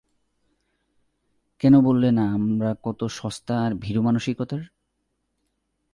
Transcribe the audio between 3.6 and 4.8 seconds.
আর ভীরু মানসিকতার।